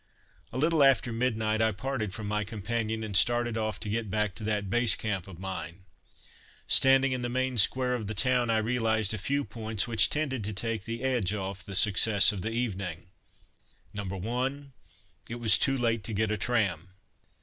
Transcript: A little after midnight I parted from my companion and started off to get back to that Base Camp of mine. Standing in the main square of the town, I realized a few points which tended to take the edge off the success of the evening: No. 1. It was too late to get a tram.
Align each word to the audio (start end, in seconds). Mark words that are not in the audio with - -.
A 0.51 0.57
little 0.57 0.81
after 0.83 1.13
midnight 1.13 1.61
I 1.61 1.71
parted 1.71 2.11
from 2.11 2.27
my 2.27 2.43
companion 2.43 3.03
and 3.03 3.15
started 3.15 3.55
off 3.55 3.79
to 3.81 3.87
get 3.87 4.09
back 4.09 4.33
to 4.33 4.43
that 4.45 4.67
Base 4.67 4.95
Camp 4.95 5.27
of 5.27 5.37
mine. 5.37 5.85
Standing 6.67 7.11
in 7.11 7.21
the 7.21 7.29
main 7.29 7.55
square 7.59 7.93
of 7.93 8.07
the 8.07 8.15
town, 8.15 8.49
I 8.49 8.57
realized 8.57 9.13
a 9.13 9.19
few 9.19 9.45
points 9.45 9.87
which 9.87 10.09
tended 10.09 10.43
to 10.45 10.53
take 10.53 10.85
the 10.85 11.03
edge 11.03 11.35
off 11.35 11.63
the 11.63 11.75
success 11.75 12.31
of 12.31 12.41
the 12.41 12.49
evening: 12.49 13.09
No. 13.93 14.03
1. 14.05 14.73
It 15.29 15.35
was 15.35 15.59
too 15.59 15.77
late 15.77 16.03
to 16.05 16.13
get 16.13 16.31
a 16.31 16.37
tram. 16.37 16.95